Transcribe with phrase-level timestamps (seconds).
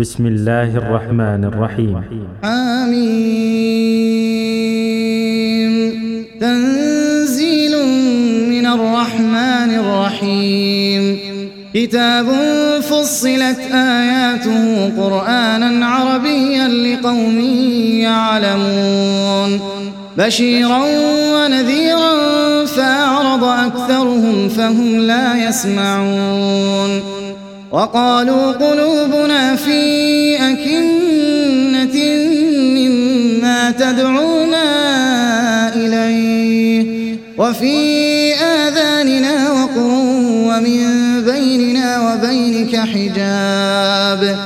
[0.00, 2.02] بسم الله الرحمن الرحيم
[2.44, 3.16] آمين
[6.40, 7.72] تنزيل
[8.50, 11.18] من الرحمن الرحيم
[11.74, 12.26] كتاب
[12.80, 17.40] فصلت آياته قرآنا عربيا لقوم
[18.00, 19.60] يعلمون
[20.18, 20.82] بشيرا
[21.34, 22.14] ونذيرا
[22.66, 27.15] فأعرض أكثرهم فهم لا يسمعون
[27.72, 31.96] وقالوا قلوبنا في أكنة
[32.76, 34.64] مما تدعونا
[35.74, 37.16] إليه.
[37.38, 39.90] وفي آذاننا وقر
[40.48, 40.80] ومن
[41.24, 44.45] بيننا وبينك حجاب.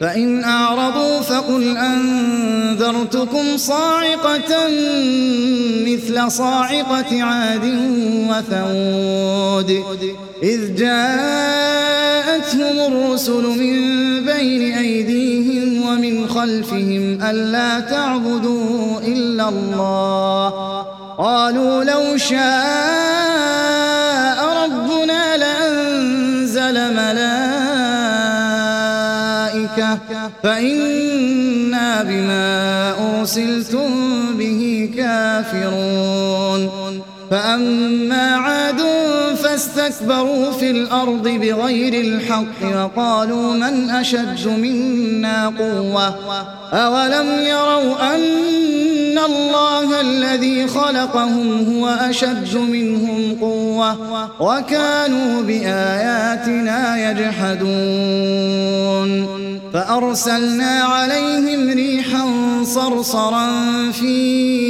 [0.00, 4.68] فإن أعرضوا فقل أنذرتكم صاعقة
[5.86, 7.64] مثل صاعقة عاد
[8.30, 9.84] وثود
[10.42, 12.00] إذ جاءتهم
[12.92, 13.76] الرسل من
[14.24, 20.80] بين أيديهم ومن خلفهم ألا تعبدوا إلا الله
[21.18, 22.99] قالوا لو شاء
[30.42, 33.90] فإنا بما أرسلتم
[34.38, 36.70] به كافرون.
[37.30, 38.80] فأما عاد
[39.42, 46.14] فاستكبروا في الأرض بغير الحق وقالوا من أشد منا قوة؟
[46.72, 48.20] أولم يروا أن
[49.26, 53.96] الله الذي خلقهم هو أشد منهم قوة
[54.40, 58.50] وكانوا بآياتنا يجحدون.
[59.72, 62.26] فأرسلنا عليهم ريحا
[62.64, 63.46] صرصرا
[63.92, 64.69] في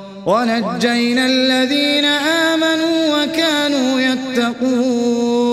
[0.25, 5.51] ونجينا الذين آمنوا وكانوا يتقون.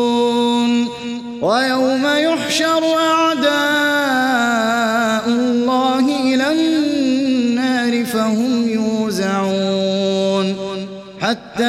[1.43, 3.49] ويوم يحشر أعداء
[5.29, 10.47] الله إلى النار فهم يوزعون.
[11.21, 11.65] حتى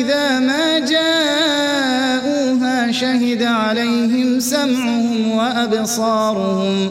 [0.00, 6.90] إذا ما جاءوها شهد عليهم سمعهم وأبصارهم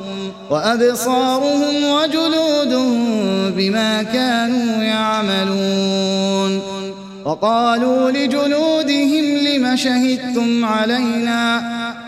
[0.49, 3.18] وأبصارهم وجلودهم
[3.57, 6.61] بما كانوا يعملون.
[7.25, 11.61] وقالوا لجلودهم لم شهدتم علينا؟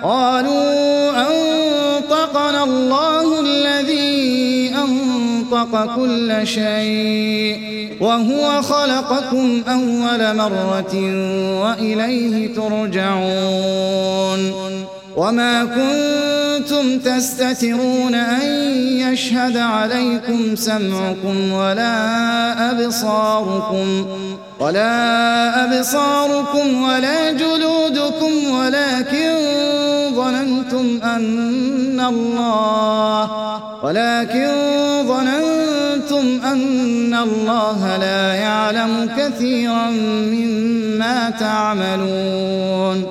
[0.03, 7.61] قالوا أنطقنا الله الذي أنطق كل شيء
[7.99, 10.95] وهو خلقكم أول مرة
[11.63, 14.41] وإليه ترجعون.
[15.15, 16.40] وما كنتم
[17.05, 18.41] تستترون أن
[18.87, 24.05] يشهد عليكم سمعكم ولا أبصاركم
[24.59, 29.35] ولا أبصاركم ولا جلودكم ولكن
[30.15, 33.31] ظننتم أن الله
[33.83, 34.49] ولكن
[35.07, 39.89] ظننتم أن الله لا يعلم كثيرا
[40.31, 43.10] مما تعملون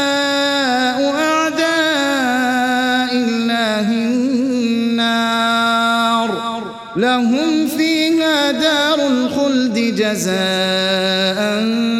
[10.01, 11.39] جزاء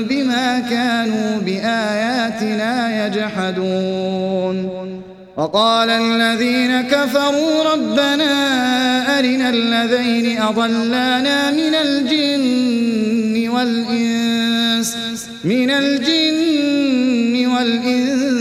[0.10, 2.72] بما كانوا بآياتنا
[3.06, 4.58] يجحدون.
[5.38, 8.34] وقال الذين كفروا ربنا
[9.20, 14.90] أرنا الذين أضلانا من الجن والإنس
[15.44, 18.41] من الجن والإنس.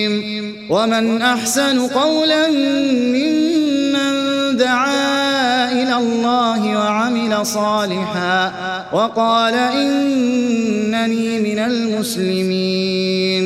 [0.71, 2.49] ومن أحسن قولا
[3.15, 4.13] ممن
[4.57, 8.53] دعا إلى الله وعمل صالحا
[8.93, 13.45] وقال إنني من المسلمين.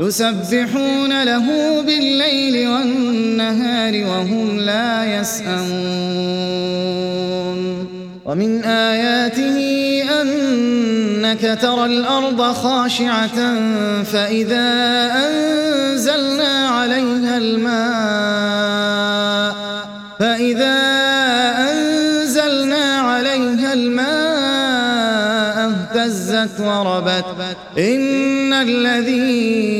[0.00, 1.46] يسبحون له
[1.82, 6.70] بالليل والنهار وهم لا يسأمون.
[8.24, 9.58] ومن آياته
[10.20, 13.54] أنك ترى الأرض خاشعة
[14.02, 14.68] فإذا
[15.26, 18.30] أنزلنا عليها الماء
[20.20, 20.78] فإذا
[21.70, 24.30] أنزلنا عليها الماء
[25.70, 27.24] اهتزت وربت.
[27.78, 29.79] إن الذي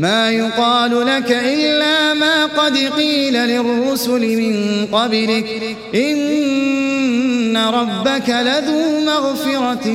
[0.00, 5.76] ما يقال لك إلا ما قد قيل للرسل من قبلك.
[5.94, 9.86] إن ربك لذو مغفرة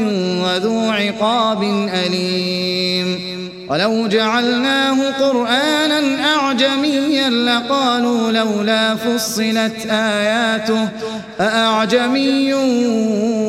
[0.43, 3.35] وذو عقاب أليم.
[3.69, 6.01] ولو جعلناه قرآنا
[6.35, 10.89] أعجميا لقالوا لولا فصلت آياته
[11.39, 12.53] أأعجمي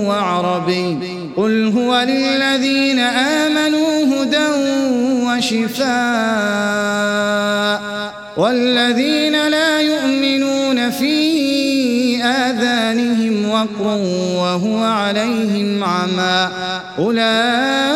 [0.09, 0.99] وعربي.
[1.37, 3.96] قل هو للذين آمنوا
[5.37, 5.87] وشفاء
[8.37, 14.01] والذين لا يؤمنون في آذانهم وقر
[14.37, 16.49] وهو عليهم عمى
[16.99, 17.96] أولئك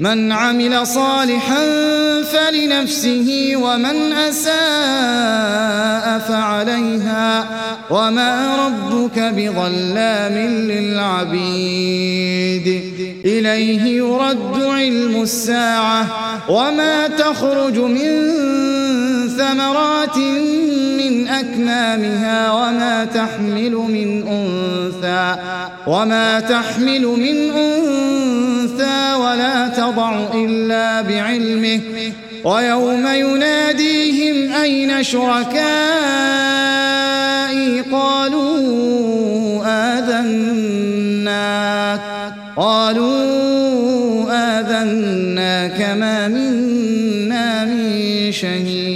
[0.00, 1.64] من عمل صالحا
[2.22, 4.56] فلنفسه ومن أساء
[6.18, 7.46] فعليها
[7.90, 10.34] وما ربك بظلام
[10.70, 12.66] للعبيد.
[13.24, 16.06] إليه يرد علم الساعة
[16.48, 18.32] وما تخرج من
[19.38, 20.16] ثمرات
[21.26, 25.36] من أكمامها وما تحمل من أنثى
[25.86, 31.80] وما تحمل من أنثى ولا تضع إلا بعلمه.
[32.44, 35.56] ويوم يناديهم أين شركائي؟
[37.92, 38.56] قالوا
[39.98, 41.20] آذناك
[42.56, 48.95] قالوا آذناك ما منا من شهيد.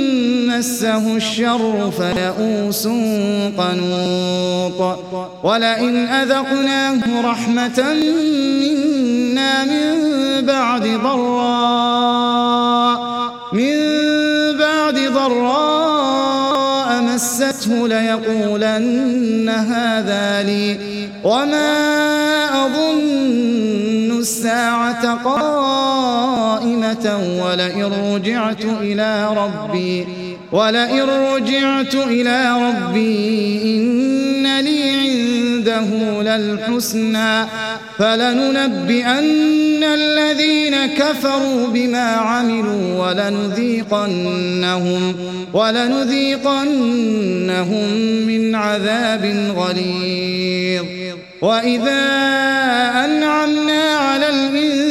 [0.57, 2.87] مسه الشر فيئوس
[3.57, 4.99] قنوط.
[5.43, 9.95] ولئن أذقناه رحمة منا من
[10.45, 12.31] بعد ضراء
[13.53, 13.77] من
[14.57, 20.77] بعد ضراء مسته ليقولن هذا لي.
[21.23, 21.71] وما
[22.65, 27.05] أظن الساعة قائمة
[27.45, 35.89] ولئن رجعت إلى ربي ولئن رجعت إلى ربي إن لي عنده
[36.21, 37.45] للحسنى
[37.99, 44.45] فلننبئن الذين كفروا بما عملوا ولنذيقنهم
[45.53, 46.67] ولنذيقنهم
[48.27, 50.85] من عذاب غليظ.
[51.41, 52.01] وإذا
[53.05, 54.90] أنعمنا على الإنسان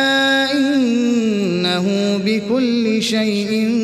[3.01, 3.80] شيء